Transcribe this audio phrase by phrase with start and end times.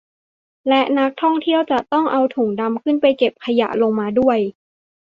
[0.67, 4.37] และนักท่องเที่ยวจะต้องเอาถุงดำขึ้นไปเก็บขยะลงมาด้วย